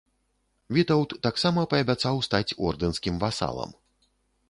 Вітаўт 0.77 1.13
таксама 1.27 1.67
паабяцаў 1.75 2.25
стаць 2.31 2.55
ордэнскім 2.71 3.23
васалам. 3.27 3.81